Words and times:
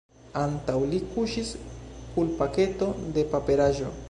Antaŭ 0.43 0.77
li 0.93 1.01
kuŝis 1.11 1.53
rulpaketo 2.17 2.93
de 3.19 3.31
paperaĵo. 3.37 3.99